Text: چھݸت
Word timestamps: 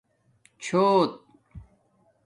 چھݸت 0.63 1.09